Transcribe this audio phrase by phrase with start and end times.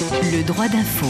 [0.00, 1.06] Le droit d'info.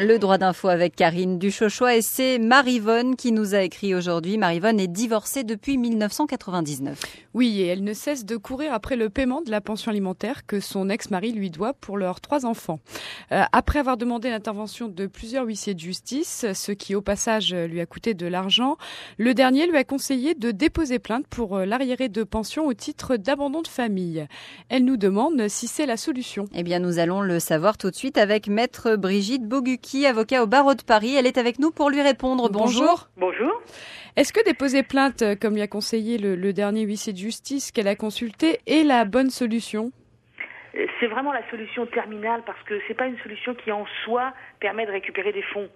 [0.00, 4.38] Le droit d'info avec Karine Duchochois et c'est Marivonne qui nous a écrit aujourd'hui.
[4.38, 7.00] Marivonne est divorcée depuis 1999.
[7.34, 10.60] Oui, et elle ne cesse de courir après le paiement de la pension alimentaire que
[10.60, 12.78] son ex-mari lui doit pour leurs trois enfants.
[13.32, 17.80] Euh, après avoir demandé l'intervention de plusieurs huissiers de justice, ce qui au passage lui
[17.80, 18.76] a coûté de l'argent,
[19.16, 23.16] le dernier lui a conseillé de déposer plainte pour euh, l'arriéré de pension au titre
[23.16, 24.28] d'abandon de famille.
[24.68, 26.44] Elle nous demande si c'est la solution.
[26.54, 30.46] Eh bien, nous allons le savoir tout de suite avec maître Brigitte Boguki avocat au
[30.46, 31.16] barreau de Paris.
[31.16, 32.48] Elle est avec nous pour lui répondre.
[32.48, 33.08] Bonjour.
[33.16, 33.60] Bonjour.
[34.14, 37.96] Est-ce que déposer plainte, comme lui a conseillé le, dernier huissier de justice qu'elle a
[37.96, 39.90] consulté, est la bonne solution?
[41.00, 44.86] C'est vraiment la solution terminale parce que c'est pas une solution qui en soi permet
[44.86, 45.68] de récupérer des fonds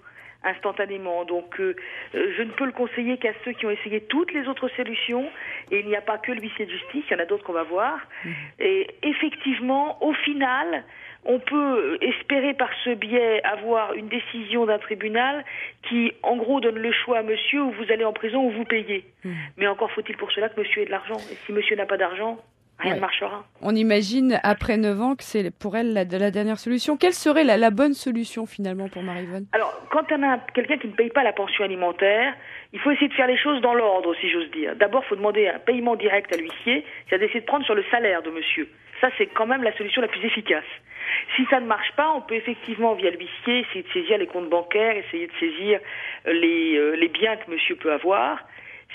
[0.45, 1.25] instantanément.
[1.25, 1.75] Donc, euh,
[2.15, 5.29] euh, je ne peux le conseiller qu'à ceux qui ont essayé toutes les autres solutions.
[5.73, 7.45] Et il n'y a pas que le huissier de justice, il y en a d'autres
[7.45, 7.99] qu'on va voir.
[8.25, 8.31] Mmh.
[8.61, 10.85] Et effectivement, au final,
[11.25, 15.45] on peut espérer par ce biais avoir une décision d'un tribunal
[15.89, 18.65] qui, en gros, donne le choix à monsieur où vous allez en prison ou vous
[18.65, 19.05] payez.
[19.25, 19.31] Mmh.
[19.56, 21.19] Mais encore faut-il pour cela que monsieur ait de l'argent.
[21.31, 22.39] Et si monsieur n'a pas d'argent,
[22.83, 23.44] rien ne marchera.
[23.61, 26.97] On imagine, après 9 ans, que c'est pour elle la, la, dernière solution.
[26.97, 29.47] Quelle serait la, bonne solution, finalement, pour Marie-Yvonne?
[29.52, 32.34] Alors, quand on a quelqu'un qui ne paye pas la pension alimentaire,
[32.72, 34.77] il faut essayer de faire les choses dans l'ordre, si j'ose dire.
[34.77, 37.84] D'abord, il faut demander un paiement direct à l'huissier, c'est-à-dire d'essayer de prendre sur le
[37.91, 38.69] salaire de monsieur.
[39.00, 40.64] Ça, c'est quand même la solution la plus efficace.
[41.36, 44.48] Si ça ne marche pas, on peut effectivement, via l'huissier, essayer de saisir les comptes
[44.48, 45.80] bancaires, essayer de saisir
[46.27, 48.38] euh, les, euh, les biens que monsieur peut avoir.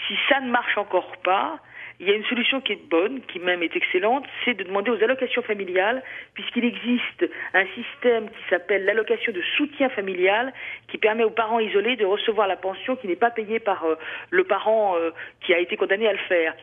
[0.07, 1.59] Si ça ne marche encore pas,
[1.99, 4.91] il y a une solution qui est bonne, qui même est excellente, c'est de demander
[4.91, 10.53] aux allocations familiales, puisqu'il existe un système qui s'appelle l'allocation de soutien familial,
[10.89, 13.95] qui permet aux parents isolés de recevoir la pension qui n'est pas payée par euh,
[14.29, 14.95] le parent
[15.41, 16.55] qui a été condamné à le faire.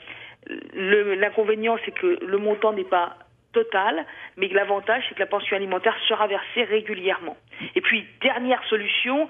[0.75, 3.17] L'inconvénient, c'est que le montant n'est pas
[3.55, 4.05] total,
[4.37, 7.37] mais l'avantage, c'est que la pension alimentaire sera versée régulièrement.
[7.75, 9.29] Et puis, dernière solution,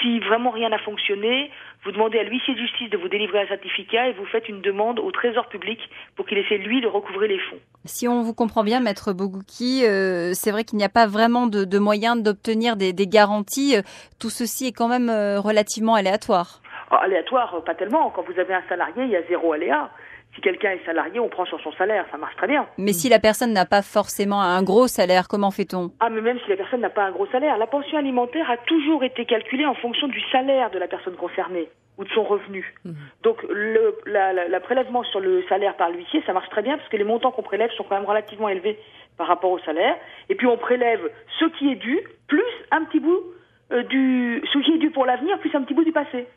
[0.00, 1.50] si vraiment rien n'a fonctionné,
[1.84, 4.60] vous demandez à l'huissier de justice de vous délivrer un certificat et vous faites une
[4.60, 5.78] demande au Trésor public
[6.16, 7.58] pour qu'il essaie, lui, de recouvrer les fonds.
[7.84, 11.46] Si on vous comprend bien, Maître Bogouki, euh, c'est vrai qu'il n'y a pas vraiment
[11.46, 13.76] de, de moyens d'obtenir des, des, garanties.
[14.18, 16.60] Tout ceci est quand même euh, relativement aléatoire.
[16.90, 18.10] Ah, aléatoire, pas tellement.
[18.10, 19.90] Quand vous avez un salarié, il y a zéro aléa
[20.38, 22.66] si quelqu'un est salarié, on prend sur son salaire, ça marche très bien.
[22.78, 25.90] Mais si la personne n'a pas forcément un gros salaire, comment fait-on?
[25.98, 28.56] Ah, mais même si la personne n'a pas un gros salaire, la pension alimentaire a
[28.56, 32.72] toujours été calculée en fonction du salaire de la personne concernée ou de son revenu.
[32.84, 32.94] Mhm.
[33.24, 36.96] Donc le la, prélèvement sur le salaire par l'huissier, ça marche très bien parce que
[36.96, 38.78] les montants qu'on prélève sont quand même relativement élevés
[39.16, 39.96] par rapport au salaire.
[40.28, 41.00] Et puis on prélève
[41.40, 41.98] ce qui est dû
[42.28, 43.20] plus un petit bout
[43.72, 46.28] euh, du ce qui est dû pour l'avenir plus un petit bout du passé.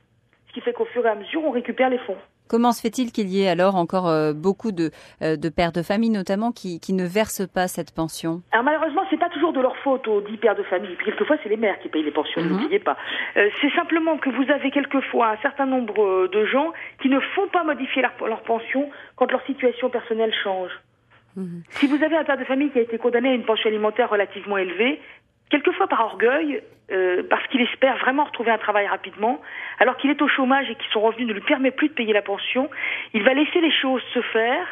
[0.48, 2.18] Ce qui fait qu'au fur et à mesure, on récupère les fonds.
[2.52, 4.92] Comment se fait-il qu'il y ait alors encore euh, beaucoup de,
[5.22, 8.42] euh, de, pères de famille, notamment, qui, qui, ne versent pas cette pension?
[8.52, 10.98] Alors malheureusement, c'est pas toujours de leur faute aux dix pères de famille.
[11.06, 12.42] Quelquefois, c'est les mères qui payent les pensions.
[12.42, 12.50] Mhm.
[12.50, 12.98] N'oubliez pas.
[13.38, 17.48] Euh, c'est simplement que vous avez quelquefois un certain nombre de gens qui ne font
[17.48, 20.72] pas modifier leur, leur pension quand leur situation personnelle change.
[21.38, 21.64] Mhm.
[21.70, 24.10] Si vous avez un père de famille qui a été condamné à une pension alimentaire
[24.10, 25.00] relativement élevée,
[25.52, 29.40] quelquefois par orgueil, euh, parce qu'il espère vraiment retrouver un travail rapidement,
[29.80, 32.14] alors qu'il est au chômage et que son revenu ne lui permet plus de payer
[32.14, 32.70] la pension,
[33.14, 34.68] il va laisser les choses se faire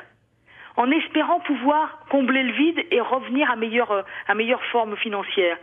[0.79, 5.57] en espérant pouvoir combler le vide et revenir à meilleure, euh, à meilleure forme financière.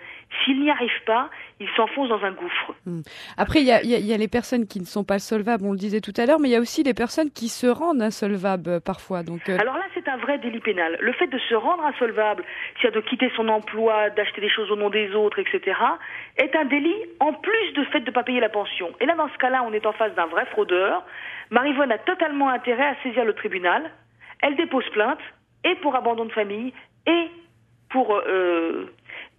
[0.44, 2.74] S'il n'y arrive pas, il s'enfonce dans un gouffre.
[2.84, 3.00] Hmm.
[3.38, 5.78] Après, il y a, y a, les personnes qui ne sont pas solvables, on le
[5.78, 8.68] disait tout à l'heure, mais il y a aussi les personnes qui se rendent insolvables
[8.68, 9.22] euh, parfois.
[9.22, 9.85] Donc, Alors là,
[10.16, 10.96] un vrai délit pénal.
[11.00, 12.44] Le fait de se rendre insolvable,
[12.80, 15.78] c'est-à-dire de quitter son emploi, d'acheter des choses au nom des autres, etc.,
[16.36, 18.90] est un délit en plus de fait de ne pas payer la pension.
[19.00, 21.04] Et là, dans ce cas-là, on est en face d'un vrai fraudeur.
[21.50, 23.90] Marivonne a totalement intérêt à saisir le tribunal
[24.40, 25.20] elle dépose plainte
[25.64, 26.72] et pour abandon de famille
[27.06, 27.30] et
[27.90, 28.92] pour euh,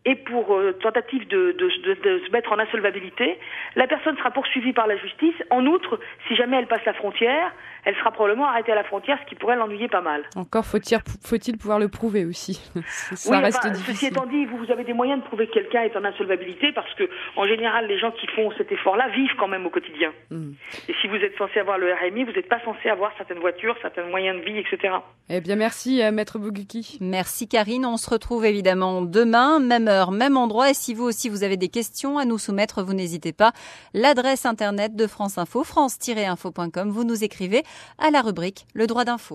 [0.06, 3.38] et pour euh, tentative de, se mettre en insolvabilité.
[3.76, 5.36] La personne sera poursuivie par la justice.
[5.50, 7.52] En outre, si jamais elle passe la frontière,
[7.88, 10.24] elle sera probablement arrêtée à la frontière, ce qui pourrait l'ennuyer pas mal.
[10.36, 12.62] Encore faut-il faut pouvoir le prouver aussi.
[13.16, 13.94] Ça oui, reste difficile.
[13.94, 16.74] Ceci étant dit, vous, vous avez des moyens de prouver que quelqu'un est en insolvabilité
[16.74, 20.12] parce que, en général, les gens qui font cet effort-là vivent quand même au quotidien.
[20.30, 20.52] Hmm.
[20.90, 23.78] Et si vous êtes censé avoir le RMI, vous n'êtes pas censé avoir certaines voitures,
[23.82, 24.96] certains moyens de vie, etc.
[25.30, 26.98] Eh bien, merci, euh, Maître Boguki.
[27.00, 27.86] Merci, Karine.
[27.86, 30.72] On se retrouve évidemment demain, même heure, même endroit.
[30.72, 33.54] Et si vous aussi vous avez des questions à nous soumettre, vous n'hésitez pas.
[33.94, 37.64] L'adresse internet de France Info, france-info.com, vous nous écrivez
[37.98, 39.26] à la rubrique Le droit d'info.